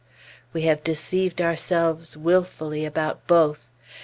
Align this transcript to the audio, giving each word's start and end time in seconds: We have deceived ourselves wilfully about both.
We 0.51 0.63
have 0.63 0.83
deceived 0.83 1.43
ourselves 1.43 2.17
wilfully 2.17 2.85
about 2.85 3.27
both. 3.27 3.69